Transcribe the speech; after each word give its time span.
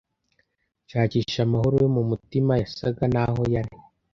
nshakisha 0.85 1.39
amahoro 1.47 1.75
yo 1.83 1.89
mu 1.95 2.03
mutima 2.09 2.53
yasaga 2.61 3.03
n 3.13 3.15
aho 3.23 3.41
yari 3.53 3.73